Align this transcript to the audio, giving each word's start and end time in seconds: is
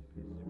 is 0.00 0.49